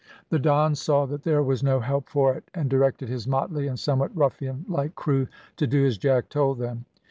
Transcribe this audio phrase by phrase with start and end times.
[0.29, 3.77] The Don saw that there was no help for it, and directed his motley and
[3.79, 5.27] somewhat ruffian like crew
[5.57, 6.85] to do as Jack told them.